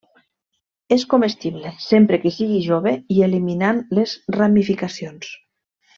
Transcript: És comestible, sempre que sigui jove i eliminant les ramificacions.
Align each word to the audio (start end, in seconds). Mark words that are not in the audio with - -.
És 0.95 1.03
comestible, 1.11 1.73
sempre 1.87 2.19
que 2.25 2.33
sigui 2.39 2.63
jove 2.69 2.95
i 3.17 3.21
eliminant 3.29 3.85
les 4.01 4.17
ramificacions. 4.41 5.33